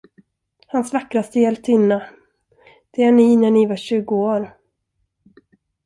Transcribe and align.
Hans 0.67 0.93
vackraste 0.93 1.39
hjältinna, 1.39 2.03
det 2.91 3.03
är 3.03 3.11
ni 3.11 3.35
när 3.35 3.51
ni 3.51 3.65
var 3.67 3.75
tjugo 3.75 4.15
år. 4.15 4.53